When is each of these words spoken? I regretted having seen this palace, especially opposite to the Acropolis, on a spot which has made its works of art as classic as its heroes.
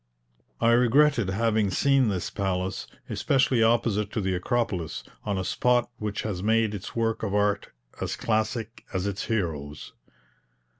I 0.59 0.71
regretted 0.71 1.29
having 1.29 1.69
seen 1.69 2.07
this 2.09 2.31
palace, 2.31 2.87
especially 3.07 3.61
opposite 3.61 4.11
to 4.13 4.19
the 4.21 4.33
Acropolis, 4.33 5.03
on 5.25 5.37
a 5.37 5.43
spot 5.45 5.91
which 5.99 6.23
has 6.23 6.41
made 6.41 6.73
its 6.73 6.95
works 6.95 7.23
of 7.23 7.35
art 7.35 7.67
as 8.01 8.15
classic 8.15 8.83
as 8.95 9.05
its 9.05 9.25
heroes. 9.25 9.93